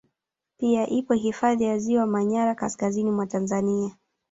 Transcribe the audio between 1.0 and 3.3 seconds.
hifadhi ya Ziwa manyara kaskazini mwa